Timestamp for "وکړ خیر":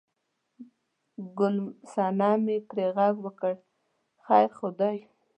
3.25-4.49